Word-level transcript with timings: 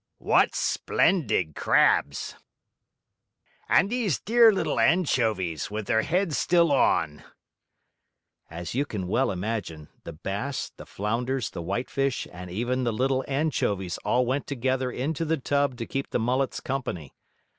"What 0.17 0.55
splendid 0.55 1.53
crabs!" 1.53 2.35
"And 3.69 3.91
these 3.91 4.19
dear 4.19 4.51
little 4.51 4.79
anchovies, 4.79 5.69
with 5.69 5.85
their 5.85 6.01
heads 6.01 6.39
still 6.39 6.71
on!" 6.71 7.23
As 8.49 8.73
you 8.73 8.83
can 8.87 9.07
well 9.07 9.29
imagine, 9.29 9.89
the 10.03 10.13
bass, 10.13 10.71
the 10.75 10.87
flounders, 10.87 11.51
the 11.51 11.61
whitefish, 11.61 12.27
and 12.33 12.49
even 12.49 12.83
the 12.83 12.91
little 12.91 13.23
anchovies 13.27 13.99
all 13.99 14.25
went 14.25 14.47
together 14.47 14.89
into 14.91 15.23
the 15.23 15.37
tub 15.37 15.77
to 15.77 15.85
keep 15.85 16.09
the 16.09 16.17
mullets 16.17 16.61
company. 16.61 17.13